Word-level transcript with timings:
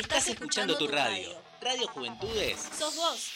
Estás 0.00 0.28
escuchando 0.28 0.78
tu 0.78 0.88
radio. 0.88 1.28
Radio 1.60 1.86
Juventudes. 1.88 2.58
Sos 2.76 2.96
vos. 2.96 3.32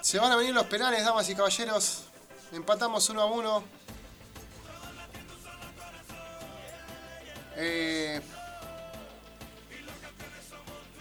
Se 0.00 0.18
van 0.18 0.32
a 0.32 0.36
venir 0.36 0.52
los 0.52 0.66
penales, 0.66 1.04
damas 1.04 1.28
y 1.30 1.36
caballeros. 1.36 2.06
Empatamos 2.50 3.08
uno 3.08 3.22
a 3.22 3.26
uno. 3.26 3.62
Eh, 7.54 8.20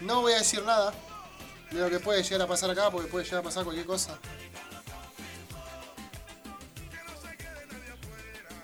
no 0.02 0.22
voy 0.22 0.34
a 0.34 0.38
decir 0.38 0.62
nada 0.62 0.94
de 1.72 1.80
lo 1.80 1.90
que 1.90 2.00
puede 2.00 2.22
llegar 2.22 2.44
a 2.44 2.48
pasar 2.48 2.70
acá, 2.70 2.92
porque 2.92 3.10
puede 3.10 3.26
llegar 3.26 3.40
a 3.40 3.44
pasar 3.44 3.64
cualquier 3.64 3.88
cosa. 3.88 4.20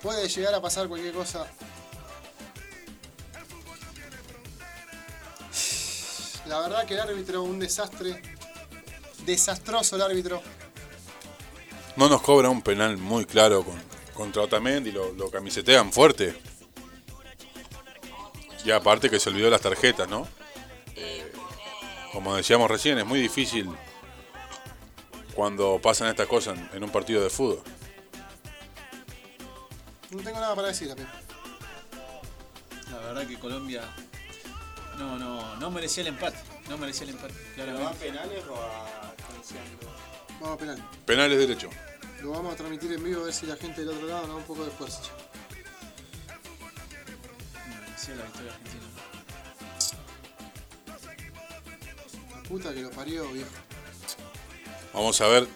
Puede 0.06 0.28
llegar 0.28 0.54
a 0.54 0.62
pasar 0.62 0.86
cualquier 0.86 1.12
cosa. 1.12 1.48
La 6.46 6.60
verdad 6.60 6.86
que 6.86 6.94
el 6.94 7.00
árbitro, 7.00 7.42
un 7.42 7.58
desastre. 7.58 8.22
Desastroso 9.24 9.96
el 9.96 10.02
árbitro. 10.02 10.40
No 11.96 12.08
nos 12.08 12.22
cobra 12.22 12.48
un 12.48 12.62
penal 12.62 12.96
muy 12.98 13.24
claro 13.24 13.64
con, 13.64 13.82
contra 14.14 14.42
Otamendi, 14.42 14.92
lo, 14.92 15.12
lo 15.12 15.28
camisetean 15.28 15.92
fuerte. 15.92 16.40
Y 18.64 18.70
aparte 18.70 19.10
que 19.10 19.18
se 19.18 19.30
olvidó 19.30 19.50
las 19.50 19.60
tarjetas, 19.60 20.08
¿no? 20.08 20.28
Eh, 20.94 21.32
como 22.12 22.36
decíamos 22.36 22.70
recién, 22.70 22.96
es 22.96 23.06
muy 23.06 23.20
difícil 23.20 23.68
cuando 25.34 25.80
pasan 25.82 26.06
estas 26.06 26.28
cosas 26.28 26.56
en, 26.56 26.70
en 26.74 26.84
un 26.84 26.90
partido 26.90 27.24
de 27.24 27.28
fútbol. 27.28 27.60
No 30.10 30.22
tengo 30.22 30.40
nada 30.40 30.54
para 30.54 30.68
decir, 30.68 30.90
amigo. 30.90 31.08
La 32.90 32.98
verdad 32.98 33.26
que 33.26 33.38
Colombia 33.38 33.82
no, 34.98 35.18
no, 35.18 35.56
no 35.56 35.70
merecía 35.70 36.02
el 36.02 36.08
empate. 36.08 36.38
No 36.68 36.78
merecía 36.78 37.04
el 37.04 37.10
empate, 37.10 37.34
claramente. 37.54 38.06
penales 38.06 38.44
o 38.48 38.54
a 38.56 39.06
Vamos 40.40 40.56
a 40.56 40.58
penal. 40.58 40.90
Penales 41.04 41.38
derecho. 41.38 41.70
Lo 42.22 42.30
vamos 42.30 42.54
a 42.54 42.56
transmitir 42.56 42.92
en 42.92 43.02
vivo 43.02 43.22
a 43.22 43.24
ver 43.24 43.34
si 43.34 43.46
la 43.46 43.56
gente 43.56 43.80
del 43.82 43.90
otro 43.90 44.06
lado 44.06 44.22
nos 44.22 44.28
da 44.28 44.34
un 44.36 44.42
poco 44.44 44.64
de 44.64 44.70
fuerza. 44.70 45.00
No 47.68 47.80
merecía 47.80 48.14
la 48.16 48.24
victoria 48.24 48.52
argentina. 48.52 48.82
La 52.34 52.42
puta 52.48 52.74
que 52.74 52.80
lo 52.82 52.90
parió, 52.90 53.28
viejo. 53.32 53.50
Vamos 54.92 55.20
a 55.20 55.28
ver 55.28 55.46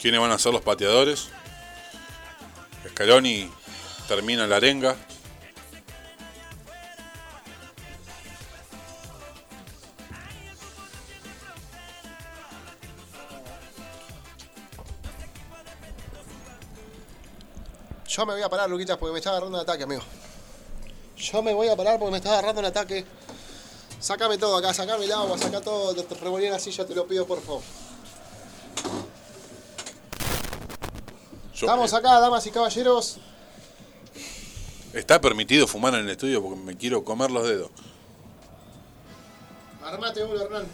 quiénes 0.00 0.20
van 0.20 0.32
a 0.32 0.38
ser 0.38 0.52
los 0.52 0.62
pateadores. 0.62 1.28
Scaloni 2.90 3.50
termina 4.14 4.46
la 4.46 4.56
arenga. 4.56 4.94
Yo 18.08 18.26
me 18.26 18.34
voy 18.34 18.42
a 18.42 18.48
parar, 18.48 18.68
Luquitas, 18.68 18.98
porque 18.98 19.12
me 19.12 19.18
está 19.18 19.30
agarrando 19.30 19.56
un 19.58 19.62
ataque, 19.62 19.84
amigo. 19.84 20.02
Yo 21.16 21.42
me 21.42 21.54
voy 21.54 21.68
a 21.68 21.76
parar 21.76 21.98
porque 21.98 22.10
me 22.12 22.18
está 22.18 22.32
agarrando 22.32 22.60
un 22.60 22.66
ataque. 22.66 23.06
Sácame 24.00 24.36
todo 24.36 24.56
acá, 24.56 24.74
sacame 24.74 25.04
el 25.04 25.12
agua, 25.12 25.38
saca 25.38 25.60
todo, 25.60 25.94
revolví 26.20 26.48
la 26.50 26.58
silla, 26.58 26.84
te 26.84 26.94
lo 26.94 27.06
pido 27.06 27.26
por 27.26 27.40
favor. 27.40 27.62
Yo- 31.54 31.66
Estamos 31.66 31.94
acá, 31.94 32.18
damas 32.18 32.44
y 32.46 32.50
caballeros. 32.50 33.18
Está 34.92 35.20
permitido 35.20 35.66
fumar 35.66 35.94
en 35.94 36.00
el 36.00 36.10
estudio 36.10 36.42
porque 36.42 36.60
me 36.60 36.76
quiero 36.76 37.02
comer 37.02 37.30
los 37.30 37.46
dedos. 37.48 37.70
Armate 39.82 40.22
uno, 40.22 40.40
Hernán. 40.40 40.66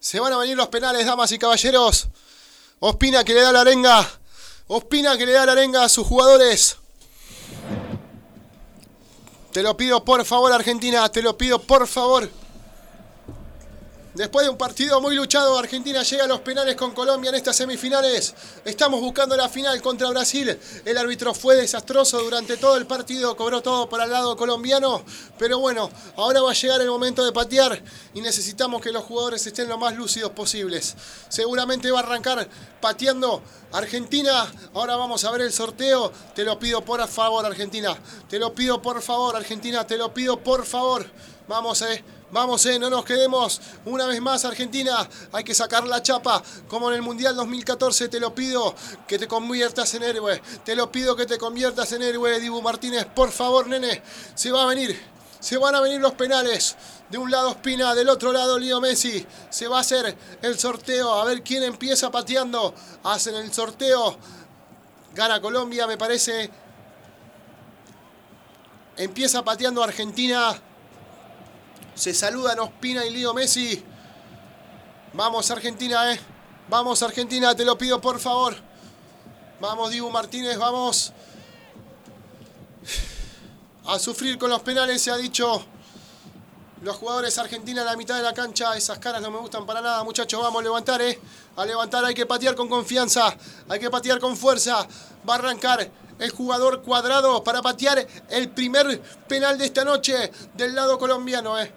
Se 0.00 0.20
van 0.20 0.32
a 0.32 0.38
venir 0.38 0.56
los 0.56 0.68
penales, 0.68 1.06
damas 1.06 1.30
y 1.32 1.38
caballeros. 1.38 2.08
Ospina 2.80 3.24
que 3.24 3.34
le 3.34 3.40
da 3.40 3.52
la 3.52 3.60
arenga. 3.60 4.06
Ospina 4.66 5.16
que 5.16 5.26
le 5.26 5.32
da 5.32 5.46
la 5.46 5.52
arenga 5.52 5.84
a 5.84 5.88
sus 5.88 6.06
jugadores. 6.06 6.76
Te 9.52 9.62
lo 9.62 9.76
pido 9.76 10.04
por 10.04 10.24
favor, 10.24 10.52
Argentina. 10.52 11.08
Te 11.10 11.22
lo 11.22 11.38
pido 11.38 11.60
por 11.60 11.86
favor. 11.86 12.28
Después 14.14 14.46
de 14.46 14.50
un 14.50 14.56
partido 14.56 15.00
muy 15.00 15.16
luchado, 15.16 15.58
Argentina 15.58 16.04
llega 16.04 16.22
a 16.22 16.28
los 16.28 16.38
penales 16.38 16.76
con 16.76 16.92
Colombia 16.92 17.30
en 17.30 17.34
estas 17.34 17.56
semifinales. 17.56 18.32
Estamos 18.64 19.00
buscando 19.00 19.36
la 19.36 19.48
final 19.48 19.82
contra 19.82 20.08
Brasil. 20.10 20.56
El 20.84 20.98
árbitro 20.98 21.34
fue 21.34 21.56
desastroso 21.56 22.22
durante 22.22 22.56
todo 22.56 22.76
el 22.76 22.86
partido, 22.86 23.36
cobró 23.36 23.60
todo 23.60 23.88
para 23.88 24.04
el 24.04 24.12
lado 24.12 24.36
colombiano. 24.36 25.02
Pero 25.36 25.58
bueno, 25.58 25.90
ahora 26.16 26.42
va 26.42 26.52
a 26.52 26.54
llegar 26.54 26.80
el 26.80 26.90
momento 26.90 27.24
de 27.24 27.32
patear 27.32 27.82
y 28.14 28.20
necesitamos 28.20 28.80
que 28.80 28.92
los 28.92 29.02
jugadores 29.02 29.44
estén 29.48 29.68
lo 29.68 29.78
más 29.78 29.96
lúcidos 29.96 30.30
posibles. 30.30 30.94
Seguramente 31.28 31.90
va 31.90 31.98
a 31.98 32.02
arrancar 32.04 32.48
pateando 32.80 33.42
Argentina. 33.72 34.46
Ahora 34.74 34.94
vamos 34.94 35.24
a 35.24 35.32
ver 35.32 35.40
el 35.40 35.52
sorteo. 35.52 36.12
Te 36.36 36.44
lo 36.44 36.56
pido 36.56 36.84
por 36.84 37.04
favor, 37.08 37.44
Argentina. 37.44 37.98
Te 38.28 38.38
lo 38.38 38.54
pido 38.54 38.80
por 38.80 39.02
favor, 39.02 39.34
Argentina. 39.34 39.84
Te 39.84 39.98
lo 39.98 40.14
pido 40.14 40.38
por 40.38 40.64
favor. 40.64 41.04
Vamos, 41.48 41.82
eh. 41.82 42.04
Vamos, 42.34 42.66
eh, 42.66 42.80
no 42.80 42.90
nos 42.90 43.04
quedemos. 43.04 43.60
Una 43.84 44.06
vez 44.06 44.20
más, 44.20 44.44
Argentina, 44.44 45.08
hay 45.30 45.44
que 45.44 45.54
sacar 45.54 45.86
la 45.86 46.02
chapa. 46.02 46.42
Como 46.66 46.90
en 46.90 46.96
el 46.96 47.02
Mundial 47.02 47.36
2014, 47.36 48.08
te 48.08 48.18
lo 48.18 48.34
pido 48.34 48.74
que 49.06 49.20
te 49.20 49.28
conviertas 49.28 49.94
en 49.94 50.02
héroe. 50.02 50.42
Te 50.64 50.74
lo 50.74 50.90
pido 50.90 51.14
que 51.14 51.26
te 51.26 51.38
conviertas 51.38 51.92
en 51.92 52.02
héroe, 52.02 52.40
Dibu 52.40 52.60
Martínez. 52.60 53.04
Por 53.04 53.30
favor, 53.30 53.68
nene, 53.68 54.02
se 54.34 54.50
va 54.50 54.64
a 54.64 54.66
venir. 54.66 55.00
Se 55.38 55.58
van 55.58 55.76
a 55.76 55.80
venir 55.80 56.00
los 56.00 56.14
penales. 56.14 56.74
De 57.08 57.18
un 57.18 57.30
lado 57.30 57.50
Espina, 57.50 57.94
del 57.94 58.08
otro 58.08 58.32
lado 58.32 58.58
Leo 58.58 58.80
Messi. 58.80 59.24
Se 59.48 59.68
va 59.68 59.76
a 59.76 59.82
hacer 59.82 60.16
el 60.42 60.58
sorteo. 60.58 61.14
A 61.14 61.24
ver 61.26 61.40
quién 61.44 61.62
empieza 61.62 62.10
pateando. 62.10 62.74
Hacen 63.04 63.36
el 63.36 63.52
sorteo. 63.52 64.18
Gana 65.14 65.40
Colombia, 65.40 65.86
me 65.86 65.96
parece. 65.96 66.50
Empieza 68.96 69.44
pateando 69.44 69.84
Argentina. 69.84 70.60
Se 71.94 72.12
saludan 72.12 72.58
Ospina 72.58 73.04
y 73.04 73.10
Leo 73.10 73.32
Messi. 73.32 73.82
Vamos 75.12 75.50
Argentina, 75.50 76.12
eh. 76.12 76.20
Vamos 76.68 77.02
Argentina, 77.02 77.54
te 77.54 77.64
lo 77.64 77.78
pido 77.78 78.00
por 78.00 78.18
favor. 78.18 78.56
Vamos 79.60 79.90
Dibu 79.90 80.10
Martínez, 80.10 80.58
vamos. 80.58 81.12
A 83.86 83.98
sufrir 83.98 84.38
con 84.38 84.50
los 84.50 84.60
penales 84.62 85.00
se 85.02 85.10
ha 85.12 85.16
dicho. 85.16 85.64
Los 86.82 86.96
jugadores 86.96 87.38
argentinos 87.38 87.82
en 87.82 87.86
la 87.86 87.96
mitad 87.96 88.16
de 88.16 88.22
la 88.22 88.34
cancha, 88.34 88.76
esas 88.76 88.98
caras 88.98 89.22
no 89.22 89.30
me 89.30 89.38
gustan 89.38 89.64
para 89.64 89.80
nada, 89.80 90.02
muchachos. 90.02 90.42
Vamos 90.42 90.60
a 90.60 90.64
levantar, 90.64 91.00
eh. 91.00 91.18
A 91.56 91.64
levantar, 91.64 92.04
hay 92.04 92.14
que 92.14 92.26
patear 92.26 92.56
con 92.56 92.68
confianza, 92.68 93.34
hay 93.68 93.78
que 93.78 93.88
patear 93.88 94.18
con 94.18 94.36
fuerza. 94.36 94.86
Va 95.28 95.34
a 95.34 95.38
arrancar 95.38 95.88
el 96.18 96.30
jugador 96.30 96.82
cuadrado 96.82 97.42
para 97.44 97.62
patear 97.62 98.06
el 98.28 98.50
primer 98.50 99.00
penal 99.28 99.56
de 99.58 99.66
esta 99.66 99.84
noche 99.84 100.32
del 100.54 100.74
lado 100.74 100.98
colombiano, 100.98 101.58
eh. 101.60 101.72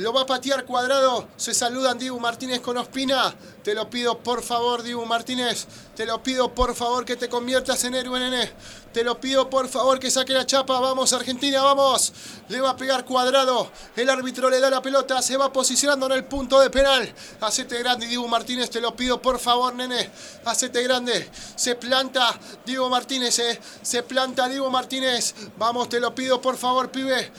Lo 0.00 0.14
va 0.14 0.22
a 0.22 0.26
patear 0.26 0.64
cuadrado. 0.64 1.28
Se 1.36 1.52
saludan 1.52 1.98
Dibu 1.98 2.18
Martínez 2.18 2.60
con 2.60 2.78
Ospina. 2.78 3.34
Te 3.62 3.74
lo 3.74 3.90
pido 3.90 4.18
por 4.18 4.42
favor, 4.42 4.82
Dibu 4.82 5.04
Martínez. 5.04 5.66
Te 5.94 6.06
lo 6.06 6.22
pido 6.22 6.54
por 6.54 6.74
favor 6.74 7.04
que 7.04 7.16
te 7.16 7.28
conviertas 7.28 7.84
en 7.84 7.94
héroe, 7.94 8.18
nene. 8.18 8.50
Te 8.94 9.04
lo 9.04 9.20
pido 9.20 9.50
por 9.50 9.68
favor 9.68 10.00
que 10.00 10.10
saque 10.10 10.32
la 10.32 10.46
chapa. 10.46 10.80
Vamos, 10.80 11.12
Argentina, 11.12 11.60
vamos. 11.60 12.14
Le 12.48 12.62
va 12.62 12.70
a 12.70 12.76
pegar 12.78 13.04
cuadrado. 13.04 13.70
El 13.94 14.08
árbitro 14.08 14.48
le 14.48 14.58
da 14.58 14.70
la 14.70 14.80
pelota. 14.80 15.20
Se 15.20 15.36
va 15.36 15.52
posicionando 15.52 16.06
en 16.06 16.12
el 16.12 16.24
punto 16.24 16.58
de 16.60 16.70
penal. 16.70 17.14
Hacete 17.42 17.78
grande, 17.80 18.06
Dibu 18.06 18.26
Martínez. 18.26 18.70
Te 18.70 18.80
lo 18.80 18.96
pido 18.96 19.20
por 19.20 19.38
favor, 19.38 19.74
nene. 19.74 20.10
Hacete 20.46 20.82
grande. 20.82 21.30
Se 21.56 21.74
planta 21.74 22.40
Diego 22.64 22.88
Martínez, 22.88 23.38
eh. 23.38 23.60
Se 23.82 24.02
planta 24.02 24.48
Diego 24.48 24.70
Martínez. 24.70 25.34
Vamos, 25.58 25.90
te 25.90 26.00
lo 26.00 26.14
pido 26.14 26.40
por 26.40 26.56
favor, 26.56 26.90
pibe. 26.90 27.30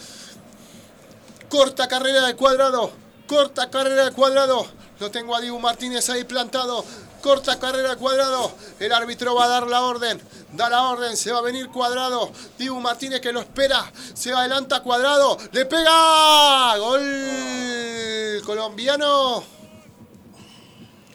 Corta 1.51 1.89
carrera 1.89 2.25
de 2.25 2.35
cuadrado. 2.37 2.91
Corta 3.27 3.69
carrera 3.69 4.05
de 4.05 4.11
cuadrado. 4.11 4.65
Lo 5.01 5.11
tengo 5.11 5.35
a 5.35 5.41
Dibu 5.41 5.59
Martínez 5.59 6.09
ahí 6.09 6.23
plantado. 6.23 6.85
Corta 7.21 7.59
carrera 7.59 7.89
de 7.89 7.95
cuadrado. 7.97 8.53
El 8.79 8.93
árbitro 8.93 9.35
va 9.35 9.43
a 9.43 9.47
dar 9.49 9.67
la 9.67 9.81
orden. 9.81 10.21
Da 10.53 10.69
la 10.69 10.83
orden. 10.83 11.17
Se 11.17 11.29
va 11.29 11.39
a 11.39 11.41
venir 11.41 11.67
cuadrado. 11.67 12.31
Dibu 12.57 12.79
Martínez 12.79 13.19
que 13.19 13.33
lo 13.33 13.41
espera. 13.41 13.91
Se 14.13 14.31
adelanta 14.31 14.81
cuadrado. 14.81 15.37
Le 15.51 15.65
pega. 15.65 16.77
Gol 16.77 18.41
colombiano. 18.45 19.43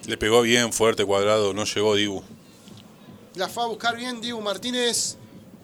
Le 0.04 0.18
pegó 0.18 0.42
bien 0.42 0.70
fuerte 0.72 1.06
cuadrado, 1.06 1.54
no 1.54 1.64
llegó 1.64 1.94
Dibu. 1.94 2.22
La 3.36 3.48
fue 3.48 3.64
a 3.64 3.66
buscar 3.66 3.96
bien 3.96 4.20
Dibu 4.20 4.42
Martínez. 4.42 5.16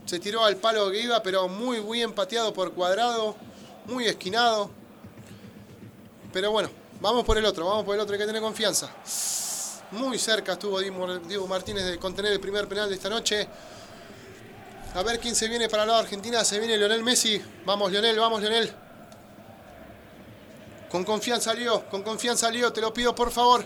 Se 0.07 0.19
tiró 0.19 0.47
al 0.47 0.57
palo 0.57 0.91
que 0.91 1.03
iba, 1.03 1.23
pero 1.23 1.47
muy 1.47 1.79
bien 1.81 2.13
pateado 2.15 2.55
por 2.55 2.73
cuadrado. 2.73 3.37
Muy 3.87 4.07
esquinado. 4.07 4.71
Pero 6.33 6.51
bueno, 6.51 6.71
vamos 7.01 7.25
por 7.25 7.37
el 7.37 7.45
otro, 7.45 7.67
vamos 7.67 7.85
por 7.85 7.95
el 7.95 8.01
otro, 8.01 8.15
hay 8.15 8.21
que 8.21 8.27
tener 8.27 8.41
confianza. 8.41 8.91
Muy 9.93 10.19
cerca 10.19 10.53
estuvo 10.53 10.81
Dibu 10.81 11.47
Martínez 11.47 11.85
de 11.85 11.99
contener 11.99 12.33
el 12.33 12.41
primer 12.41 12.67
penal 12.67 12.89
de 12.89 12.95
esta 12.95 13.11
noche. 13.11 13.47
A 14.95 15.03
ver 15.03 15.19
quién 15.19 15.35
se 15.35 15.49
viene 15.49 15.69
para 15.69 15.87
de 15.87 15.93
Argentina. 15.93 16.45
Se 16.45 16.59
viene 16.59 16.77
Lionel 16.77 17.03
Messi. 17.03 17.43
Vamos, 17.65 17.91
Lionel, 17.91 18.19
vamos, 18.19 18.41
Lionel. 18.41 18.73
Con 20.91 21.05
confianza, 21.05 21.55
Lío. 21.55 21.87
Con 21.89 22.03
confianza, 22.03 22.51
Lío. 22.51 22.73
Te 22.73 22.83
lo 22.83 22.93
pido, 22.93 23.15
por 23.15 23.31
favor. 23.31 23.65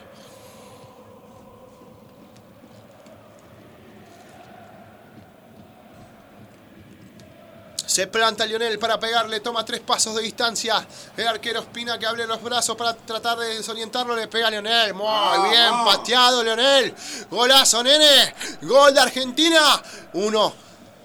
Se 7.96 8.06
planta 8.08 8.44
Lionel 8.44 8.78
para 8.78 9.00
pegarle, 9.00 9.40
toma 9.40 9.64
tres 9.64 9.80
pasos 9.80 10.14
de 10.14 10.20
distancia. 10.20 10.86
El 11.16 11.26
arquero 11.28 11.60
Espina 11.60 11.98
que 11.98 12.04
abre 12.04 12.26
los 12.26 12.42
brazos 12.42 12.76
para 12.76 12.92
tratar 12.92 13.38
de 13.38 13.56
desorientarlo. 13.56 14.14
Le 14.14 14.28
pega 14.28 14.48
a 14.48 14.50
Lionel. 14.50 14.92
Muy 14.92 15.48
bien, 15.48 15.70
pateado 15.82 16.44
Lionel. 16.44 16.94
Golazo, 17.30 17.82
nene. 17.82 18.34
Gol 18.60 18.92
de 18.92 19.00
Argentina. 19.00 19.82
Uno. 20.12 20.52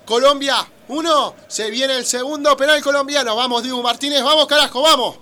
Colombia. 0.06 0.70
Uno. 0.90 1.36
Se 1.48 1.72
viene 1.72 1.96
el 1.96 2.06
segundo 2.06 2.58
penal 2.58 2.82
colombiano. 2.82 3.38
Vamos, 3.38 3.64
Dibu 3.64 3.82
Martínez. 3.82 4.22
Vamos, 4.22 4.46
carajo, 4.46 4.82
vamos. 4.82 5.16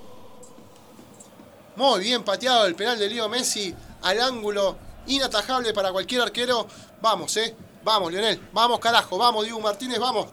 Muy 1.75 1.99
bien 1.99 2.23
pateado 2.23 2.65
el 2.65 2.73
penal 2.73 2.97
de 2.97 3.09
Leo 3.09 3.29
Messi 3.29 3.75
al 4.01 4.19
ángulo. 4.19 4.75
Inatajable 5.05 5.71
para 5.75 5.91
cualquier 5.91 6.21
arquero. 6.21 6.65
Vamos, 6.99 7.37
eh. 7.37 7.55
Vamos, 7.83 8.11
Lionel. 8.11 8.41
Vamos, 8.53 8.79
carajo. 8.79 9.19
Vamos, 9.19 9.45
Dibu 9.45 9.59
Martínez. 9.59 9.99
Vamos. 9.99 10.29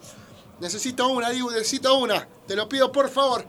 Necesito 0.61 1.09
una, 1.09 1.31
Dibu, 1.31 1.51
necesito 1.51 1.97
una. 1.99 2.27
Te 2.47 2.57
lo 2.57 2.69
pido 2.69 2.91
por 2.91 3.11
favor. 3.11 3.45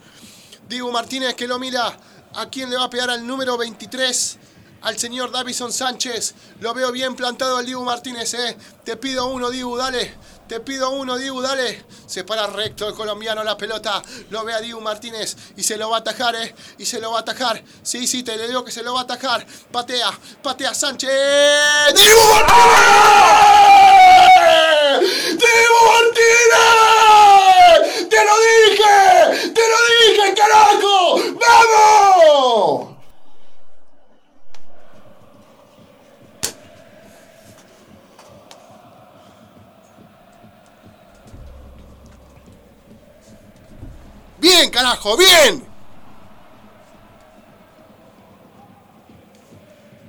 Dibu 0.68 0.92
Martínez 0.92 1.36
que 1.36 1.48
lo 1.48 1.60
mira. 1.60 1.98
¿A 2.36 2.50
quién 2.50 2.70
le 2.70 2.78
va 2.78 2.84
a 2.84 2.90
pegar 2.90 3.10
al 3.10 3.26
número 3.26 3.58
23? 3.58 4.38
Al 4.82 5.00
señor 5.00 5.32
Davison 5.32 5.72
Sánchez. 5.72 6.36
Lo 6.60 6.74
veo 6.74 6.92
bien 6.92 7.16
plantado 7.16 7.60
el 7.60 7.66
Dibu 7.66 7.84
Martínez, 7.84 8.34
eh. 8.34 8.58
Te 8.84 8.98
pido 8.98 9.28
uno, 9.28 9.50
Dibu, 9.50 9.76
dale. 9.78 10.16
Te 10.48 10.60
pido 10.60 10.92
uno, 10.92 11.18
Dibu, 11.18 11.42
dale. 11.42 11.86
Se 12.06 12.24
para 12.24 12.48
recto 12.48 12.88
el 12.88 12.94
colombiano 12.94 13.44
la 13.44 13.58
pelota. 13.58 14.02
Lo 14.30 14.44
ve 14.44 14.54
a 14.54 14.60
Dibu 14.60 14.80
Martínez 14.82 15.36
y 15.56 15.64
se 15.64 15.78
lo 15.78 15.90
va 15.90 15.98
a 15.98 16.00
atajar, 16.02 16.36
eh. 16.36 16.54
Y 16.78 16.86
se 16.86 17.00
lo 17.00 17.12
va 17.12 17.18
a 17.20 17.22
atajar. 17.22 17.64
Sí, 17.82 18.06
sí, 18.06 18.22
te 18.24 18.38
le 18.38 18.48
digo 18.48 18.64
que 18.64 18.72
se 18.72 18.84
lo 18.84 18.94
va 18.94 19.00
a 19.02 19.04
atajar. 19.04 19.48
Patea, 19.72 20.12
patea 20.44 20.74
Sánchez. 20.74 21.10
¡Dibu 21.96 22.32
Martínez! 22.42 23.28
¡Te 28.10 28.26
lo 28.26 28.36
dije! 28.48 29.54
¡Te 29.54 29.62
lo 29.62 29.78
dije, 29.90 30.34
carajo! 30.36 31.20
¡Vamos! 31.40 32.98
¡Bien, 44.58 44.72
carajo! 44.72 45.16
¡Bien! 45.16 45.64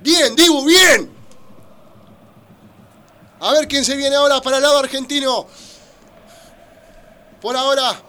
¡Bien, 0.00 0.34
Dibu! 0.34 0.64
¡Bien! 0.64 1.14
A 3.40 3.52
ver 3.52 3.68
quién 3.68 3.84
se 3.84 3.94
viene 3.94 4.16
ahora 4.16 4.40
para 4.40 4.56
el 4.56 4.62
lado 4.62 4.78
argentino. 4.78 5.46
Por 7.42 7.58
ahora, 7.58 8.00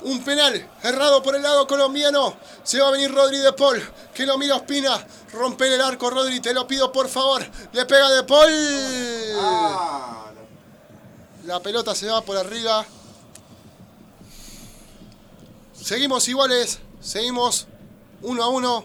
un 0.00 0.24
penal 0.24 0.66
errado 0.82 1.22
por 1.22 1.36
el 1.36 1.42
lado 1.42 1.66
colombiano. 1.66 2.38
Se 2.62 2.80
va 2.80 2.88
a 2.88 2.92
venir 2.92 3.12
Rodri 3.12 3.36
de 3.40 3.52
Paul, 3.52 3.86
que 4.14 4.24
lo 4.24 4.38
mira 4.38 4.56
Ospina. 4.56 5.06
Romper 5.30 5.70
el 5.74 5.82
arco, 5.82 6.08
Rodri, 6.08 6.40
te 6.40 6.54
lo 6.54 6.66
pido 6.66 6.90
por 6.90 7.06
favor. 7.06 7.46
Le 7.72 7.84
pega 7.84 8.08
de 8.08 8.22
Paul. 8.22 8.50
La 11.44 11.60
pelota 11.60 11.94
se 11.94 12.06
va 12.06 12.22
por 12.22 12.38
arriba. 12.38 12.86
Seguimos 15.82 16.28
iguales. 16.28 16.78
Seguimos 17.00 17.66
uno 18.22 18.42
a 18.42 18.48
uno. 18.48 18.84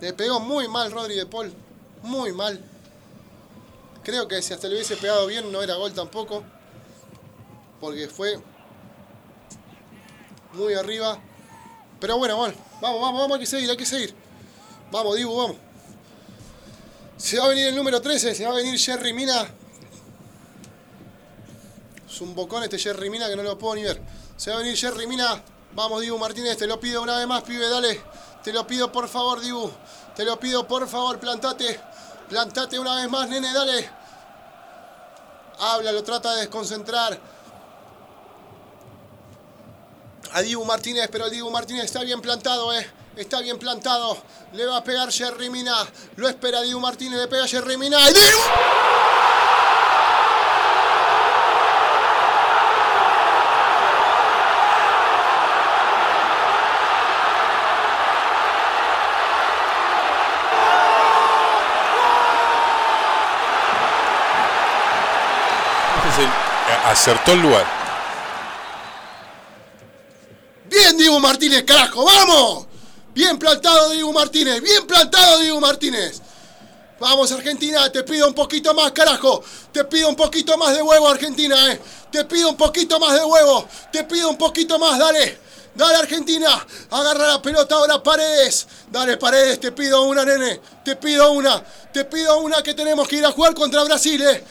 Le 0.00 0.12
pegó 0.12 0.40
muy 0.40 0.66
mal 0.68 0.90
Rodri 0.90 1.16
de 1.16 1.26
Paul. 1.26 1.52
Muy 2.02 2.32
mal. 2.32 2.60
Creo 4.02 4.26
que 4.26 4.42
si 4.42 4.52
hasta 4.52 4.66
le 4.68 4.74
hubiese 4.74 4.96
pegado 4.96 5.26
bien 5.26 5.52
no 5.52 5.62
era 5.62 5.74
gol 5.74 5.92
tampoco. 5.92 6.42
Porque 7.80 8.08
fue 8.08 8.40
muy 10.54 10.74
arriba. 10.74 11.18
Pero 12.00 12.18
bueno, 12.18 12.36
bueno. 12.36 12.54
Vamos, 12.80 13.00
vamos, 13.00 13.20
vamos, 13.20 13.34
hay 13.36 13.40
que 13.40 13.46
seguir, 13.46 13.70
hay 13.70 13.76
que 13.76 13.86
seguir. 13.86 14.14
Vamos, 14.90 15.16
Dibu, 15.16 15.36
vamos. 15.36 15.56
Se 17.16 17.38
va 17.38 17.44
a 17.44 17.48
venir 17.48 17.66
el 17.66 17.76
número 17.76 18.00
13, 18.00 18.34
se 18.34 18.44
va 18.44 18.52
a 18.52 18.56
venir 18.56 18.76
Jerry 18.78 19.12
Mina. 19.12 19.48
Es 22.08 22.20
un 22.20 22.34
bocón 22.34 22.64
este 22.64 22.78
Jerry 22.78 23.08
Mina 23.08 23.28
que 23.28 23.36
no 23.36 23.42
lo 23.44 23.56
puedo 23.56 23.76
ni 23.76 23.84
ver. 23.84 24.02
Se 24.36 24.50
va 24.50 24.56
a 24.56 24.58
venir 24.60 24.76
Jerry 24.76 25.06
Mina. 25.06 25.42
Vamos, 25.74 26.02
Dibu 26.02 26.18
Martínez, 26.18 26.56
te 26.58 26.66
lo 26.66 26.78
pido 26.78 27.02
una 27.02 27.16
vez 27.16 27.26
más, 27.26 27.42
pibe, 27.42 27.68
dale. 27.68 28.02
Te 28.42 28.52
lo 28.52 28.66
pido 28.66 28.90
por 28.90 29.08
favor, 29.08 29.40
Dibu. 29.40 29.70
Te 30.14 30.24
lo 30.24 30.38
pido 30.38 30.66
por 30.66 30.86
favor, 30.88 31.18
plantate. 31.18 31.80
Plantate 32.28 32.78
una 32.78 32.96
vez 32.96 33.08
más, 33.08 33.28
nene, 33.28 33.52
dale. 33.52 33.90
Habla, 35.60 35.92
lo 35.92 36.02
trata 36.02 36.34
de 36.34 36.40
desconcentrar. 36.40 37.18
A 40.32 40.42
Dibu 40.42 40.64
Martínez, 40.64 41.08
pero 41.10 41.26
el 41.26 41.30
Dibu 41.30 41.50
Martínez 41.50 41.84
está 41.84 42.02
bien 42.02 42.20
plantado, 42.20 42.74
eh. 42.74 42.90
Está 43.16 43.40
bien 43.40 43.58
plantado. 43.58 44.16
Le 44.54 44.66
va 44.66 44.78
a 44.78 44.84
pegar 44.84 45.10
Jerry 45.10 45.50
Mina. 45.50 45.76
Lo 46.16 46.28
espera 46.28 46.62
Dibu 46.62 46.80
Martínez, 46.80 47.20
le 47.20 47.28
pega 47.28 47.46
Jerry 47.46 47.76
Mina. 47.76 47.98
¡Y 48.10 48.12
Dibu! 48.12 48.91
Acertó 66.92 67.32
el 67.32 67.42
lugar. 67.42 67.66
Bien, 70.66 70.96
Diego 70.96 71.18
Martínez, 71.20 71.64
carajo, 71.64 72.04
vamos. 72.04 72.66
Bien 73.14 73.38
plantado, 73.38 73.90
Diego 73.90 74.12
Martínez. 74.12 74.62
Bien 74.62 74.86
plantado, 74.86 75.38
Diego 75.40 75.60
Martínez. 75.60 76.20
Vamos, 76.98 77.32
Argentina, 77.32 77.90
te 77.90 78.04
pido 78.04 78.28
un 78.28 78.34
poquito 78.34 78.72
más, 78.74 78.92
carajo. 78.92 79.42
Te 79.72 79.84
pido 79.84 80.08
un 80.08 80.16
poquito 80.16 80.56
más 80.56 80.74
de 80.74 80.82
huevo, 80.82 81.08
Argentina, 81.08 81.72
eh. 81.72 81.80
Te 82.10 82.24
pido 82.24 82.50
un 82.50 82.56
poquito 82.56 83.00
más 83.00 83.14
de 83.14 83.24
huevo. 83.24 83.66
Te 83.90 84.04
pido 84.04 84.30
un 84.30 84.38
poquito 84.38 84.78
más, 84.78 84.98
dale. 84.98 85.38
Dale, 85.74 85.96
Argentina. 85.96 86.66
Agarra 86.90 87.26
la 87.26 87.42
pelota 87.42 87.74
ahora, 87.74 88.02
Paredes. 88.02 88.66
Dale, 88.90 89.16
Paredes, 89.16 89.58
te 89.60 89.72
pido 89.72 90.02
una, 90.02 90.24
nene. 90.24 90.60
Te 90.84 90.96
pido 90.96 91.32
una. 91.32 91.62
Te 91.92 92.04
pido 92.04 92.38
una 92.38 92.62
que 92.62 92.74
tenemos 92.74 93.08
que 93.08 93.16
ir 93.16 93.26
a 93.26 93.32
jugar 93.32 93.54
contra 93.54 93.82
Brasil, 93.82 94.22
eh. 94.22 94.44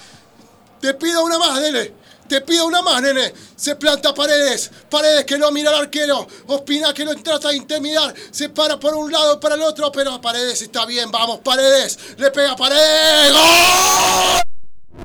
Te 0.82 0.94
pido 0.96 1.24
una 1.24 1.38
más, 1.40 1.60
nene. 1.62 2.01
Te 2.32 2.40
pido 2.40 2.66
una 2.66 2.82
más, 2.82 3.02
nene. 3.02 3.34
Se 3.58 3.76
planta 3.76 4.14
Paredes. 4.14 4.72
Paredes 4.90 5.26
que 5.26 5.38
no 5.38 5.52
mira 5.52 5.70
al 5.70 5.82
arquero. 5.82 6.26
Ospina 6.48 6.94
que 6.94 7.04
lo 7.04 7.14
trata 7.16 7.50
de 7.50 7.58
intimidar. 7.58 8.16
Se 8.32 8.48
para 8.48 8.80
por 8.80 8.94
un 8.96 9.12
lado, 9.12 9.38
para 9.38 9.56
el 9.56 9.62
otro. 9.62 9.92
Pero 9.92 10.22
Paredes 10.22 10.62
está 10.62 10.86
bien. 10.86 11.12
Vamos, 11.12 11.42
Paredes. 11.42 12.00
Le 12.16 12.32
pega 12.32 12.56
Paredes. 12.56 13.34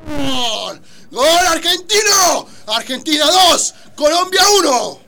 ¡Gol! 0.06 0.80
¡Gol 1.10 1.26
argentino! 1.48 2.46
Argentina 2.68 3.26
2. 3.50 3.74
Colombia 3.96 4.42
1. 4.60 5.00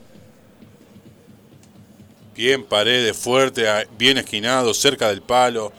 Bien 2.35 2.65
paredes, 2.65 3.17
fuerte, 3.17 3.69
a- 3.69 3.87
bien 3.97 4.19
esquinado, 4.19 4.75
cerca 4.75 5.07
del 5.07 5.23
palo. 5.23 5.73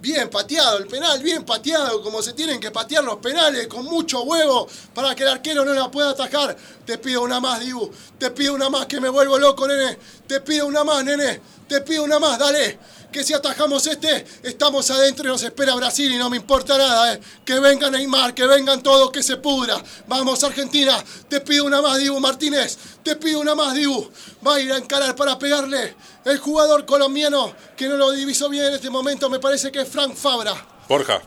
Bien 0.00 0.30
pateado 0.30 0.78
el 0.78 0.86
penal, 0.86 1.20
bien 1.22 1.44
pateado, 1.44 2.00
como 2.02 2.22
se 2.22 2.32
tienen 2.32 2.60
que 2.60 2.70
patear 2.70 3.02
los 3.02 3.16
penales, 3.16 3.66
con 3.66 3.84
mucho 3.84 4.22
huevo, 4.22 4.68
para 4.94 5.14
que 5.14 5.24
el 5.24 5.28
arquero 5.28 5.64
no 5.64 5.74
la 5.74 5.90
pueda 5.90 6.10
atajar. 6.10 6.56
Te 6.84 6.98
pido 6.98 7.22
una 7.22 7.40
más, 7.40 7.60
Dibu. 7.60 7.90
Te 8.16 8.30
pido 8.30 8.54
una 8.54 8.70
más, 8.70 8.86
que 8.86 9.00
me 9.00 9.08
vuelvo 9.08 9.38
loco, 9.38 9.66
nene. 9.66 9.98
Te 10.26 10.40
pido 10.40 10.66
una 10.66 10.84
más, 10.84 11.04
nene. 11.04 11.40
Te 11.66 11.80
pido 11.80 12.04
una 12.04 12.18
más, 12.20 12.38
dale. 12.38 12.78
Que 13.12 13.24
si 13.24 13.32
atajamos 13.32 13.86
este, 13.86 14.26
estamos 14.42 14.90
adentro 14.90 15.24
y 15.24 15.28
nos 15.28 15.42
espera 15.42 15.74
Brasil 15.74 16.12
y 16.12 16.18
no 16.18 16.28
me 16.28 16.36
importa 16.36 16.76
nada, 16.76 17.14
eh. 17.14 17.20
Que 17.44 17.58
venga 17.58 17.90
Neymar, 17.90 18.34
que 18.34 18.46
vengan 18.46 18.82
todos, 18.82 19.10
que 19.10 19.22
se 19.22 19.38
pudra. 19.38 19.82
Vamos, 20.06 20.44
Argentina. 20.44 21.02
Te 21.28 21.40
pido 21.40 21.64
una 21.64 21.80
más, 21.80 21.98
Dibu 21.98 22.20
Martínez. 22.20 22.76
Te 23.02 23.16
pido 23.16 23.40
una 23.40 23.54
más, 23.54 23.74
Dibu. 23.74 24.10
Va 24.46 24.56
a 24.56 24.60
ir 24.60 24.70
a 24.72 24.76
encarar 24.76 25.16
para 25.16 25.38
pegarle. 25.38 25.94
El 26.24 26.38
jugador 26.38 26.84
colombiano, 26.84 27.54
que 27.76 27.88
no 27.88 27.96
lo 27.96 28.10
diviso 28.12 28.48
bien 28.50 28.66
en 28.66 28.74
este 28.74 28.90
momento, 28.90 29.30
me 29.30 29.38
parece 29.38 29.72
que 29.72 29.80
es 29.80 29.88
Frank 29.88 30.14
Fabra. 30.14 30.54
Borja, 30.86 31.22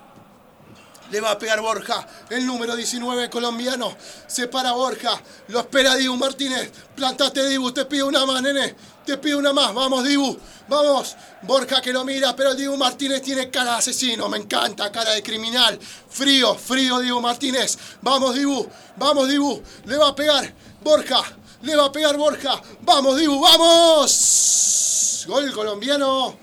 Le 1.12 1.20
va 1.20 1.32
a 1.32 1.38
pegar 1.38 1.60
Borja, 1.60 2.08
el 2.30 2.46
número 2.46 2.74
19 2.74 3.30
colombiano. 3.30 3.94
Se 4.28 4.48
para 4.48 4.72
Borja. 4.72 5.22
Lo 5.50 5.60
espera 5.60 5.96
Dibu 5.96 6.16
Martínez. 6.16 6.72
Plantate 6.96 7.46
Dibu, 7.50 7.74
te 7.74 7.84
pido 7.84 8.08
una 8.08 8.26
más, 8.26 8.42
nene. 8.42 8.74
Te 9.06 9.18
pido 9.18 9.38
una 9.38 9.52
más. 9.52 9.74
Vamos, 9.74 10.06
Dibu. 10.06 10.38
Vamos. 10.70 11.18
Borja 11.42 11.82
que 11.82 11.92
lo 11.92 12.06
mira, 12.06 12.34
pero 12.34 12.56
Dibu 12.56 12.78
Martínez 12.78 13.22
tiene 13.22 13.50
cara 13.50 13.72
de 13.72 13.78
asesino. 13.80 14.30
Me 14.30 14.38
encanta, 14.38 14.90
cara 14.90 15.12
de 15.12 15.22
criminal. 15.22 15.78
Frío, 16.10 16.56
frío 16.56 17.00
Dibu 17.00 17.20
Martínez. 17.20 17.78
Vamos, 18.02 18.34
Dibu. 18.34 18.70
Vamos, 18.96 19.28
Dibu. 19.28 19.62
Le 19.86 19.98
va 19.98 20.08
a 20.08 20.16
pegar 20.16 20.54
Borja. 20.82 21.22
Le 21.64 21.76
va 21.76 21.88
a 21.88 21.92
pegar 21.92 22.16
Borja. 22.16 22.62
Vamos, 22.84 23.18
Dibu, 23.18 23.38
vamos. 23.38 25.26
Gol 25.28 25.52
colombiano. 25.52 26.38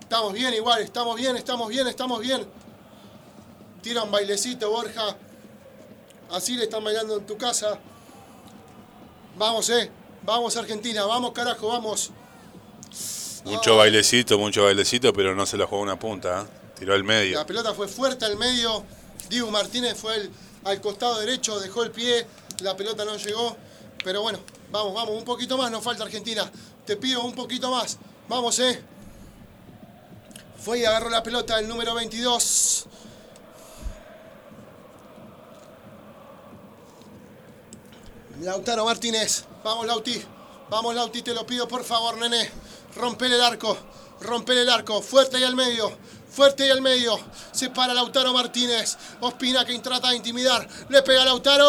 Estamos 0.00 0.32
bien 0.32 0.54
igual, 0.54 0.82
estamos 0.82 1.16
bien, 1.16 1.36
estamos 1.36 1.68
bien, 1.68 1.86
estamos 1.86 2.20
bien. 2.20 2.63
Tira 3.84 4.02
un 4.02 4.10
bailecito, 4.10 4.70
Borja. 4.70 5.14
Así 6.30 6.56
le 6.56 6.64
están 6.64 6.82
bailando 6.82 7.18
en 7.18 7.26
tu 7.26 7.36
casa. 7.36 7.78
Vamos, 9.36 9.68
eh. 9.68 9.90
Vamos, 10.22 10.56
Argentina. 10.56 11.04
Vamos, 11.04 11.32
carajo, 11.32 11.68
vamos. 11.68 12.10
Mucho 13.44 13.76
bailecito, 13.76 14.38
mucho 14.38 14.64
bailecito, 14.64 15.12
pero 15.12 15.34
no 15.34 15.44
se 15.44 15.58
la 15.58 15.66
jugó 15.66 15.82
una 15.82 15.98
punta. 15.98 16.40
¿eh? 16.40 16.44
Tiró 16.78 16.94
al 16.94 17.04
medio. 17.04 17.36
La 17.38 17.44
pelota 17.46 17.74
fue 17.74 17.86
fuerte 17.86 18.24
al 18.24 18.38
medio. 18.38 18.82
Dibu 19.28 19.50
Martínez 19.50 19.98
fue 19.98 20.16
el- 20.16 20.30
al 20.64 20.80
costado 20.80 21.20
derecho, 21.20 21.60
dejó 21.60 21.82
el 21.82 21.90
pie. 21.90 22.26
La 22.60 22.74
pelota 22.74 23.04
no 23.04 23.16
llegó. 23.18 23.54
Pero 24.02 24.22
bueno, 24.22 24.38
vamos, 24.70 24.94
vamos. 24.94 25.10
Un 25.14 25.24
poquito 25.24 25.58
más 25.58 25.70
nos 25.70 25.84
falta 25.84 26.04
Argentina. 26.04 26.50
Te 26.86 26.96
pido 26.96 27.22
un 27.22 27.34
poquito 27.34 27.70
más. 27.70 27.98
Vamos, 28.30 28.58
eh. 28.60 28.82
Fue 30.58 30.78
y 30.78 30.84
agarró 30.86 31.10
la 31.10 31.22
pelota 31.22 31.58
el 31.58 31.68
número 31.68 31.92
22. 31.94 32.86
Lautaro 38.40 38.84
Martínez. 38.84 39.44
Vamos, 39.62 39.86
Lauti. 39.86 40.22
Vamos, 40.70 40.94
Lauti, 40.94 41.22
te 41.22 41.34
lo 41.34 41.46
pido 41.46 41.68
por 41.68 41.84
favor, 41.84 42.16
nene. 42.18 42.50
Rompele 42.96 43.36
el 43.36 43.42
arco. 43.42 43.76
Rompele 44.20 44.62
el 44.62 44.70
arco. 44.70 45.00
Fuerte 45.02 45.36
ahí 45.36 45.44
al 45.44 45.54
medio. 45.54 45.96
Fuerte 46.30 46.64
ahí 46.64 46.70
al 46.70 46.80
medio. 46.80 47.16
Se 47.52 47.70
para 47.70 47.94
Lautaro 47.94 48.32
Martínez. 48.32 48.96
Ospina 49.20 49.64
que 49.64 49.78
trata 49.78 50.10
de 50.10 50.16
intimidar. 50.16 50.66
Le 50.88 51.02
pega 51.02 51.24
Lautaro. 51.24 51.64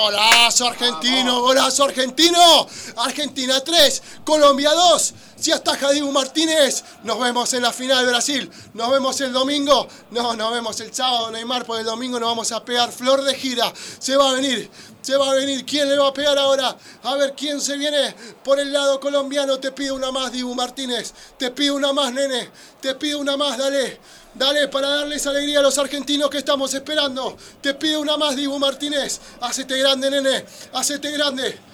Golazo 0.00 0.66
argentino. 0.66 1.40
Golazo 1.40 1.84
argentino. 1.84 2.66
Argentina 2.96 3.60
3. 3.60 4.02
Colombia 4.24 4.72
2. 4.72 5.14
Si 5.42 5.50
ataja 5.50 5.90
Dibu 5.90 6.12
Martínez, 6.12 6.84
nos 7.02 7.18
vemos 7.18 7.52
en 7.52 7.62
la 7.62 7.72
final 7.72 8.04
de 8.04 8.12
Brasil. 8.12 8.48
Nos 8.74 8.88
vemos 8.92 9.20
el 9.22 9.32
domingo. 9.32 9.88
No, 10.12 10.36
nos 10.36 10.52
vemos 10.52 10.78
el 10.78 10.94
sábado, 10.94 11.32
Neymar, 11.32 11.66
porque 11.66 11.80
el 11.80 11.86
domingo 11.86 12.20
nos 12.20 12.28
vamos 12.28 12.52
a 12.52 12.64
pegar 12.64 12.92
flor 12.92 13.24
de 13.24 13.34
gira. 13.34 13.72
Se 13.98 14.16
va 14.16 14.30
a 14.30 14.34
venir. 14.34 14.70
Se 15.00 15.16
va 15.16 15.32
a 15.32 15.34
venir. 15.34 15.66
¿Quién 15.66 15.88
le 15.88 15.98
va 15.98 16.06
a 16.06 16.12
pegar 16.12 16.38
ahora? 16.38 16.76
A 17.02 17.16
ver 17.16 17.34
quién 17.36 17.60
se 17.60 17.76
viene 17.76 18.14
por 18.44 18.60
el 18.60 18.72
lado 18.72 19.00
colombiano. 19.00 19.58
Te 19.58 19.72
pido 19.72 19.96
una 19.96 20.12
más, 20.12 20.30
Dibu 20.30 20.54
Martínez. 20.54 21.12
Te 21.36 21.50
pido 21.50 21.74
una 21.74 21.92
más, 21.92 22.12
nene. 22.12 22.48
Te 22.80 22.94
pido 22.94 23.18
una 23.18 23.36
más, 23.36 23.58
dale. 23.58 23.98
Dale 24.34 24.68
para 24.68 24.90
darles 24.90 25.26
alegría 25.26 25.58
a 25.58 25.62
los 25.62 25.76
argentinos 25.76 26.30
que 26.30 26.38
estamos 26.38 26.72
esperando. 26.72 27.36
Te 27.60 27.74
pido 27.74 28.00
una 28.00 28.16
más, 28.16 28.36
Dibu 28.36 28.60
Martínez. 28.60 29.20
Hacete 29.40 29.76
grande, 29.76 30.08
nene. 30.08 30.46
Hacete 30.72 31.10
grande. 31.10 31.71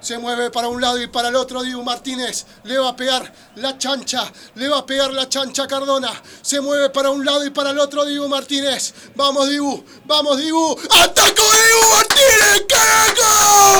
Se 0.00 0.16
mueve 0.16 0.50
para 0.50 0.68
un 0.68 0.80
lado 0.80 1.00
y 1.00 1.08
para 1.08 1.28
el 1.28 1.36
otro 1.36 1.62
Dibu 1.62 1.82
Martínez. 1.82 2.46
Le 2.64 2.78
va 2.78 2.88
a 2.88 2.96
pegar 2.96 3.30
la 3.56 3.76
chancha. 3.76 4.32
Le 4.54 4.66
va 4.68 4.78
a 4.78 4.86
pegar 4.86 5.12
la 5.12 5.28
chancha 5.28 5.66
Cardona. 5.66 6.10
Se 6.40 6.58
mueve 6.62 6.88
para 6.88 7.10
un 7.10 7.22
lado 7.22 7.44
y 7.44 7.50
para 7.50 7.70
el 7.70 7.78
otro 7.78 8.06
Dibu 8.06 8.26
Martínez. 8.26 8.94
Vamos 9.14 9.50
Dibu. 9.50 9.84
Vamos 10.06 10.38
Dibu. 10.38 10.78
¡Atacó 10.90 11.42
Dibu 11.42 11.92
Martínez! 11.92 12.64
¡Carajo! 12.66 13.74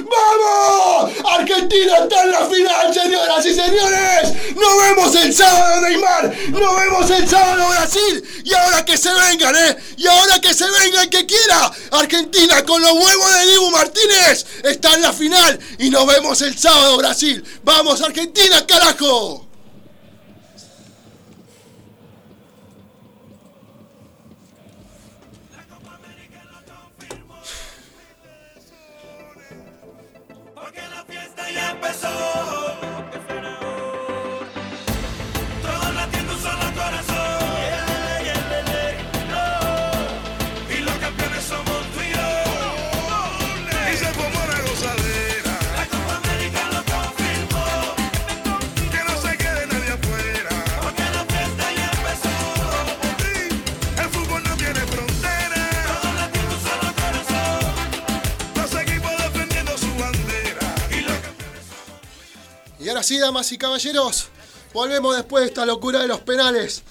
¡Vamos! 0.00 1.12
Argentina 1.32 1.96
está 2.02 2.22
en 2.22 2.32
la 2.32 2.46
final, 2.46 2.92
señoras 2.92 3.46
y 3.46 3.54
señores. 3.54 4.54
Nos 4.54 4.82
vemos 4.82 5.14
el 5.14 5.34
sábado, 5.34 5.80
Neymar. 5.80 6.36
Nos 6.50 6.76
vemos 6.76 7.10
el 7.10 7.26
sábado, 7.26 7.68
Brasil. 7.70 8.42
Y 8.44 8.52
ahora 8.52 8.84
que 8.84 8.98
se 8.98 9.12
vengan, 9.14 9.56
¿eh? 9.56 9.76
Y 9.96 10.06
ahora 10.06 10.38
que 10.40 10.52
se 10.52 10.66
venga 10.70 11.04
el 11.04 11.08
que 11.08 11.24
quiera. 11.24 11.72
Argentina 11.92 12.62
con 12.66 12.82
los 12.82 12.92
huevos 12.92 13.34
de 13.34 13.46
Dibu 13.46 13.70
Martínez 13.70 14.41
está 14.62 14.94
en 14.94 15.02
la 15.02 15.12
final. 15.12 15.58
Y 15.78 15.90
nos 15.90 16.06
vemos 16.06 16.40
el 16.42 16.56
sábado, 16.58 16.96
Brasil. 16.98 17.42
¡Vamos, 17.64 18.00
Argentina, 18.00 18.66
carajo! 18.66 19.51
Y 63.02 63.04
ahora 63.04 63.08
sí, 63.08 63.18
damas 63.18 63.50
y 63.50 63.58
caballeros, 63.58 64.26
volvemos 64.72 65.16
después 65.16 65.42
de 65.42 65.48
esta 65.48 65.66
locura 65.66 65.98
de 65.98 66.06
los 66.06 66.20
penales. 66.20 66.84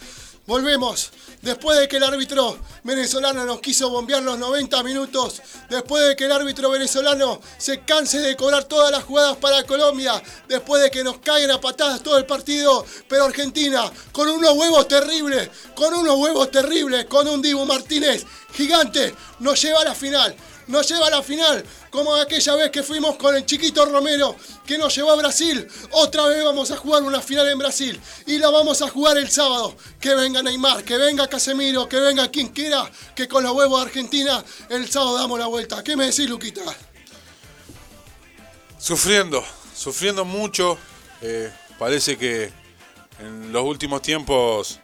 Volvemos. 0.45 1.09
Después 1.41 1.79
de 1.79 1.87
que 1.87 1.95
el 1.95 2.03
árbitro 2.03 2.59
venezolano 2.83 3.45
nos 3.45 3.61
quiso 3.61 3.89
bombear 3.89 4.21
los 4.21 4.37
90 4.37 4.83
minutos, 4.83 5.41
después 5.69 6.05
de 6.05 6.17
que 6.17 6.25
el 6.25 6.33
árbitro 6.33 6.69
venezolano 6.69 7.39
se 7.57 7.85
canse 7.85 8.19
de 8.19 8.35
cobrar 8.35 8.65
todas 8.65 8.91
las 8.91 9.05
jugadas 9.05 9.37
para 9.37 9.63
Colombia, 9.63 10.21
después 10.49 10.83
de 10.83 10.91
que 10.91 11.01
nos 11.01 11.19
caigan 11.19 11.51
a 11.51 11.61
patadas 11.61 12.03
todo 12.03 12.17
el 12.17 12.25
partido, 12.25 12.85
pero 13.07 13.23
Argentina, 13.23 13.89
con 14.11 14.27
unos 14.27 14.51
huevos 14.51 14.89
terribles, 14.89 15.49
con 15.73 15.93
unos 15.93 16.17
huevos 16.17 16.51
terribles, 16.51 17.05
con 17.05 17.25
un 17.29 17.41
Dibu 17.41 17.65
Martínez 17.65 18.25
gigante, 18.53 19.15
nos 19.39 19.61
lleva 19.61 19.79
a 19.79 19.85
la 19.85 19.95
final 19.95 20.35
nos 20.67 20.87
lleva 20.87 21.07
a 21.07 21.09
la 21.11 21.21
final, 21.21 21.63
como 21.91 22.15
aquella 22.15 22.55
vez 22.55 22.71
que 22.71 22.81
fuimos 22.81 23.17
con 23.17 23.35
el 23.35 23.45
chiquito 23.45 23.85
Romero, 23.85 24.35
que 24.65 24.77
nos 24.77 24.95
llevó 24.95 25.11
a 25.11 25.15
Brasil. 25.17 25.67
Otra 25.91 26.25
vez 26.25 26.43
vamos 26.43 26.71
a 26.71 26.77
jugar 26.77 27.03
una 27.03 27.21
final 27.21 27.47
en 27.49 27.59
Brasil 27.59 27.99
y 28.25 28.37
la 28.37 28.49
vamos 28.49 28.81
a 28.81 28.89
jugar 28.89 29.17
el 29.17 29.29
sábado. 29.29 29.75
Que 29.99 30.15
venga 30.15 30.41
Neymar, 30.41 30.83
que 30.83 30.97
venga 30.97 31.27
Casemiro, 31.27 31.87
que 31.87 31.99
venga 31.99 32.31
quien 32.31 32.47
quiera, 32.47 32.89
que 33.13 33.27
con 33.27 33.43
los 33.43 33.51
huevos 33.51 33.81
de 33.81 33.87
Argentina 33.87 34.43
el 34.69 34.89
sábado 34.89 35.17
damos 35.17 35.37
la 35.37 35.47
vuelta. 35.47 35.83
¿Qué 35.83 35.97
me 35.97 36.05
decís, 36.05 36.29
Luquita? 36.29 36.61
Sufriendo, 38.79 39.43
sufriendo 39.75 40.23
mucho. 40.23 40.77
Eh, 41.21 41.51
parece 41.77 42.17
que 42.17 42.51
en 43.19 43.51
los 43.51 43.63
últimos 43.63 44.01
tiempos 44.01 44.79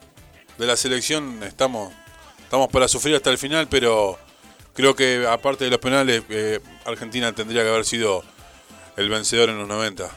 de 0.57 0.65
la 0.67 0.75
selección 0.75 1.41
estamos, 1.43 1.93
estamos 2.43 2.67
para 2.67 2.87
sufrir 2.87 3.15
hasta 3.15 3.29
el 3.29 3.37
final, 3.37 3.67
pero 3.69 4.19
creo 4.77 4.95
que 4.95 5.25
aparte 5.27 5.63
de 5.63 5.71
los 5.71 5.79
penales, 5.79 6.23
eh, 6.29 6.59
Argentina 6.85 7.33
tendría 7.33 7.63
que 7.63 7.69
haber 7.69 7.83
sido 7.83 8.23
el 8.95 9.09
vencedor 9.09 9.49
en 9.49 9.57
los 9.57 9.67
90. 9.67 10.07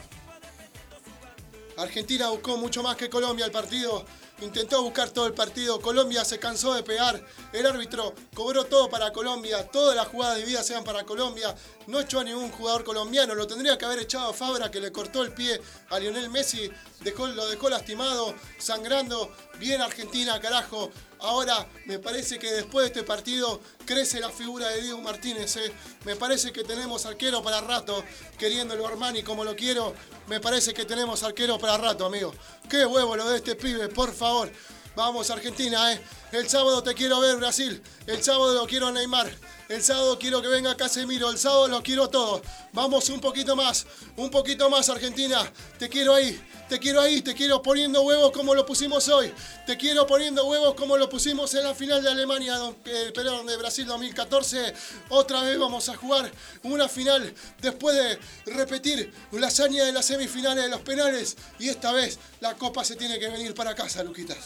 Argentina 1.77 2.29
buscó 2.29 2.57
mucho 2.57 2.83
más 2.83 2.95
que 2.95 3.09
Colombia 3.09 3.45
el 3.45 3.51
partido. 3.51 4.05
Intentó 4.39 4.83
buscar 4.83 5.09
todo 5.09 5.25
el 5.25 5.33
partido. 5.33 5.81
Colombia 5.81 6.23
se 6.23 6.37
cansó 6.37 6.75
de 6.75 6.83
pegar. 6.83 7.25
El 7.53 7.65
árbitro 7.65 8.13
cobró 8.35 8.63
todo 8.65 8.87
para 8.87 9.11
Colombia. 9.11 9.67
Todas 9.67 9.95
las 9.95 10.07
jugadas 10.07 10.37
de 10.37 10.45
vida 10.45 10.61
sean 10.61 10.83
para 10.83 11.05
Colombia. 11.05 11.55
No 11.87 11.99
echó 11.99 12.19
a 12.19 12.23
ningún 12.23 12.51
jugador 12.51 12.83
colombiano. 12.83 13.35
Lo 13.35 13.47
tendría 13.47 13.77
que 13.77 13.85
haber 13.85 13.99
echado 13.99 14.29
a 14.29 14.33
Fabra, 14.33 14.69
que 14.71 14.79
le 14.79 14.91
cortó 14.91 15.23
el 15.23 15.33
pie 15.33 15.59
a 15.89 15.99
Lionel 15.99 16.29
Messi. 16.29 16.69
Lo 17.03 17.47
dejó 17.47 17.69
lastimado, 17.69 18.35
sangrando. 18.57 19.31
Bien 19.59 19.81
Argentina, 19.81 20.39
carajo. 20.39 20.91
Ahora 21.19 21.67
me 21.85 21.99
parece 21.99 22.39
que 22.39 22.51
después 22.51 22.85
de 22.85 22.87
este 22.87 23.03
partido 23.03 23.61
crece 23.85 24.19
la 24.19 24.29
figura 24.29 24.69
de 24.69 24.81
Diego 24.81 25.01
Martínez. 25.01 25.55
eh. 25.57 25.71
Me 26.05 26.15
parece 26.15 26.51
que 26.51 26.63
tenemos 26.63 27.05
arquero 27.05 27.43
para 27.43 27.61
rato, 27.61 28.03
queriéndolo 28.37 28.87
Armani 28.87 29.21
como 29.21 29.43
lo 29.43 29.55
quiero. 29.55 29.93
Me 30.27 30.39
parece 30.39 30.73
que 30.73 30.85
tenemos 30.85 31.21
arquero 31.23 31.59
para 31.59 31.77
rato, 31.77 32.05
amigo. 32.05 32.33
Qué 32.69 32.85
huevo 32.85 33.15
lo 33.15 33.29
de 33.29 33.37
este 33.37 33.55
pibe, 33.55 33.87
por 33.89 34.13
favor. 34.13 34.51
Vamos, 34.95 35.29
Argentina, 35.29 35.93
¿eh? 35.93 36.01
El 36.33 36.49
sábado 36.49 36.83
te 36.83 36.93
quiero 36.93 37.19
ver, 37.21 37.37
Brasil. 37.37 37.81
El 38.07 38.21
sábado 38.21 38.53
lo 38.53 38.67
quiero 38.67 38.91
Neymar. 38.91 39.31
El 39.69 39.81
sábado 39.81 40.19
quiero 40.19 40.41
que 40.41 40.49
venga 40.49 40.75
Casemiro. 40.75 41.29
El 41.29 41.37
sábado 41.37 41.69
lo 41.69 41.81
quiero 41.81 42.09
todo. 42.09 42.41
Vamos 42.73 43.07
un 43.09 43.21
poquito 43.21 43.55
más. 43.55 43.85
Un 44.17 44.29
poquito 44.29 44.69
más, 44.69 44.89
Argentina. 44.89 45.49
Te 45.79 45.87
quiero 45.87 46.13
ahí. 46.13 46.41
Te 46.67 46.77
quiero 46.77 46.99
ahí. 46.99 47.21
Te 47.21 47.33
quiero 47.33 47.61
poniendo 47.61 48.01
huevos 48.01 48.31
como 48.31 48.53
lo 48.53 48.65
pusimos 48.65 49.07
hoy. 49.07 49.33
Te 49.65 49.77
quiero 49.77 50.05
poniendo 50.05 50.45
huevos 50.45 50.73
como 50.75 50.97
lo 50.97 51.09
pusimos 51.09 51.53
en 51.53 51.63
la 51.63 51.73
final 51.73 52.03
de 52.03 52.09
Alemania, 52.09 52.57
eh, 52.83 53.13
perdón, 53.15 53.45
de 53.45 53.55
Brasil 53.55 53.85
2014. 53.85 54.73
Otra 55.07 55.41
vez 55.43 55.57
vamos 55.57 55.87
a 55.87 55.95
jugar 55.95 56.29
una 56.63 56.89
final 56.89 57.33
después 57.61 57.95
de 57.95 58.19
repetir 58.53 59.13
la 59.31 59.47
hazaña 59.47 59.85
de 59.85 59.93
las 59.93 60.05
semifinales 60.05 60.65
de 60.65 60.69
los 60.69 60.81
penales. 60.81 61.37
Y 61.59 61.69
esta 61.69 61.93
vez 61.93 62.19
la 62.41 62.55
copa 62.55 62.83
se 62.83 62.97
tiene 62.97 63.17
que 63.19 63.29
venir 63.29 63.53
para 63.53 63.73
casa, 63.73 64.03
Luquitas. 64.03 64.37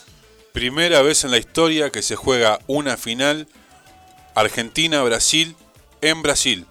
Primera 0.55 1.01
vez 1.01 1.25
en 1.25 1.31
la 1.31 1.37
historia 1.37 1.89
que 1.89 2.01
se 2.01 2.15
juega 2.15 2.59
una 2.65 2.95
final 2.95 3.45
Argentina-Brasil 4.35 5.53
en 5.99 6.21
Brasil. 6.21 6.65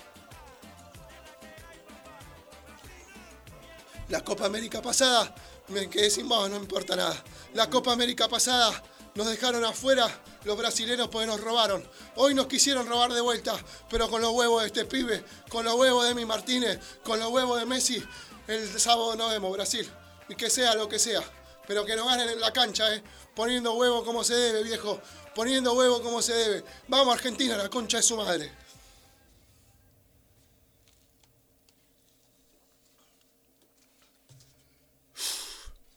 La 4.09 4.25
Copa 4.25 4.47
América 4.47 4.81
pasada, 4.81 5.35
me 5.69 5.91
quedé 5.91 6.09
sin 6.09 6.27
voz, 6.27 6.49
no 6.49 6.57
importa 6.57 6.97
nada. 6.97 7.23
La 7.53 7.69
Copa 7.69 7.93
América 7.93 8.27
pasada 8.27 8.73
nos 9.17 9.27
dejaron 9.27 9.63
afuera 9.67 10.09
los 10.45 10.57
brasileños 10.57 11.09
porque 11.09 11.27
nos 11.27 11.43
robaron. 11.43 11.87
Hoy 12.17 12.35
nos 12.35 12.47
quisieron 12.47 12.87
robar 12.87 13.13
de 13.13 13.21
vuelta, 13.21 13.55
pero 13.91 14.09
con 14.09 14.23
los 14.23 14.33
huevos 14.33 14.63
de 14.63 14.69
este 14.69 14.87
pibe, 14.87 15.23
con 15.51 15.63
los 15.63 15.75
huevos 15.75 16.09
de 16.09 16.15
mi 16.15 16.25
Martínez, 16.25 16.81
con 17.03 17.21
los 17.21 17.29
huevos 17.29 17.61
de 17.61 17.67
Messi, 17.67 18.03
el 18.49 18.81
sábado 18.81 19.15
nos 19.15 19.31
vemos, 19.31 19.53
Brasil. 19.53 19.87
Y 20.31 20.37
que 20.37 20.49
sea 20.49 20.75
lo 20.75 20.89
que 20.89 20.99
sea, 20.99 21.23
pero 21.67 21.85
que 21.85 21.97
nos 21.97 22.07
ganen 22.07 22.29
en 22.29 22.41
la 22.41 22.53
cancha, 22.53 22.95
¿eh? 22.95 23.03
Poniendo 23.35 23.75
huevo 23.75 24.05
como 24.05 24.23
se 24.23 24.35
debe, 24.35 24.63
viejo. 24.63 25.01
Poniendo 25.35 25.73
huevo 25.73 26.03
como 26.03 26.23
se 26.23 26.35
debe. 26.35 26.65
Vamos, 26.89 27.15
Argentina, 27.15 27.57
la 27.57 27.69
concha 27.69 27.97
de 27.97 28.03
su 28.03 28.17
madre. 28.17 28.53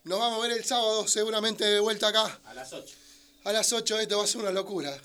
Nos 0.04 0.20
vamos 0.20 0.40
a 0.40 0.48
ver 0.48 0.58
el 0.58 0.64
sábado, 0.64 1.06
seguramente 1.06 1.66
de 1.66 1.80
vuelta 1.82 2.08
acá. 2.08 2.40
A 2.46 2.54
las 2.54 2.72
8. 2.72 2.96
A 3.44 3.52
las 3.52 3.74
8 3.74 4.00
esto 4.00 4.18
va 4.18 4.24
a 4.24 4.28
ser 4.28 4.42
una 4.42 4.52
locura. 4.52 4.98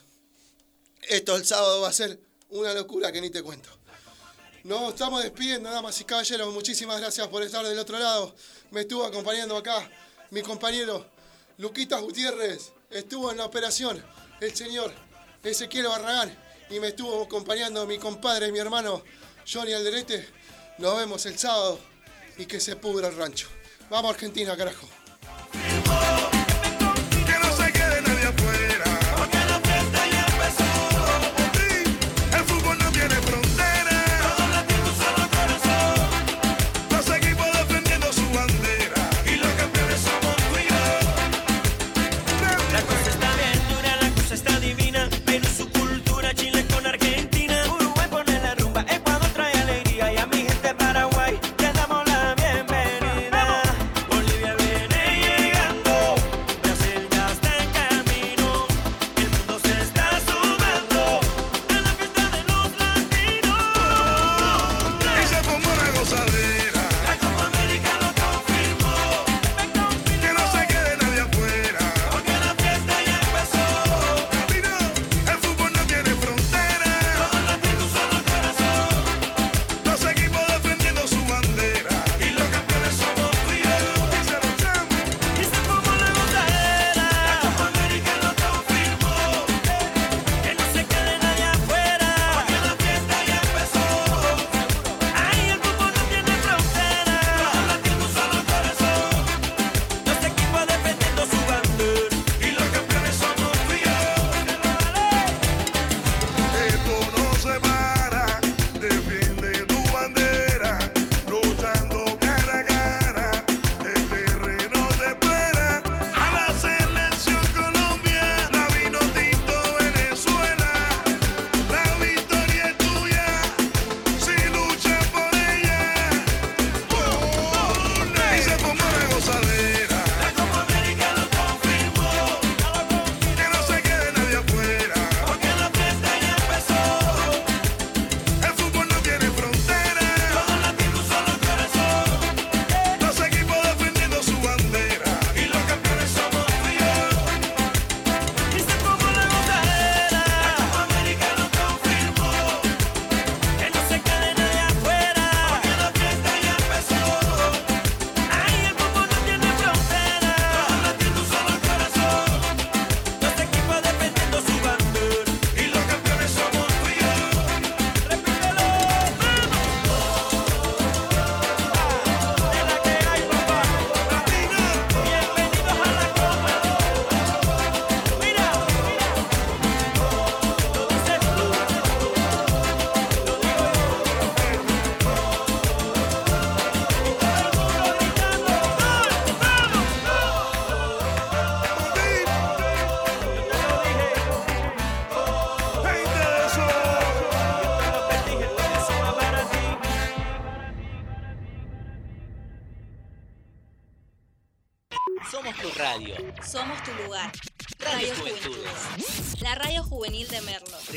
Esto 1.02 1.34
el 1.34 1.44
sábado 1.44 1.80
va 1.80 1.88
a 1.88 1.92
ser 1.92 2.20
una 2.50 2.72
locura 2.72 3.10
que 3.10 3.20
ni 3.20 3.28
te 3.28 3.42
cuento. 3.42 3.68
Nos 4.62 4.92
estamos 4.92 5.20
despidiendo, 5.24 5.68
damas 5.68 6.00
y 6.00 6.04
caballeros. 6.04 6.54
Muchísimas 6.54 7.00
gracias 7.00 7.26
por 7.26 7.42
estar 7.42 7.66
del 7.66 7.78
otro 7.80 7.98
lado. 7.98 8.32
Me 8.70 8.82
estuvo 8.82 9.04
acompañando 9.04 9.56
acá 9.56 9.90
mi 10.32 10.40
compañero 10.40 11.06
Luquitas 11.58 12.00
Gutiérrez. 12.00 12.72
Estuvo 12.90 13.30
en 13.30 13.36
la 13.36 13.44
operación 13.44 14.02
el 14.40 14.54
señor 14.54 14.92
Ezequiel 15.44 15.86
Barragán. 15.86 16.36
Y 16.70 16.80
me 16.80 16.88
estuvo 16.88 17.22
acompañando 17.22 17.86
mi 17.86 17.98
compadre, 17.98 18.50
mi 18.50 18.58
hermano 18.58 19.02
Johnny 19.50 19.74
Alderete. 19.74 20.26
Nos 20.78 20.96
vemos 20.96 21.26
el 21.26 21.38
sábado 21.38 21.78
y 22.38 22.46
que 22.46 22.60
se 22.60 22.76
pudra 22.76 23.08
el 23.08 23.16
rancho. 23.16 23.48
Vamos 23.90 24.14
Argentina, 24.14 24.56
carajo. 24.56 24.88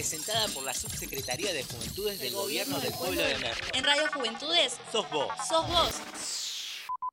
Presentada 0.07 0.47
por 0.49 0.63
la 0.63 0.71
Subsecretaría 0.75 1.51
de 1.51 1.63
Juventudes 1.63 2.19
del 2.19 2.33
Gobierno 2.33 2.79
del 2.79 2.93
Pueblo 2.93 3.23
de 3.23 3.39
Merlo. 3.39 3.65
En 3.73 3.83
Radio 3.83 4.03
Juventudes 4.13 4.73
Sos 4.91 5.09
vos. 5.09 5.29
sos 5.49 5.67
vos. 5.67 5.93